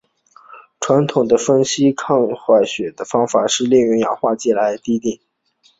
[0.79, 5.21] 传统的分析抗坏血酸的方法是用氧化剂来滴定。